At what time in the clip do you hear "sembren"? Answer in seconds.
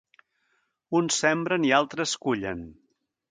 1.25-1.69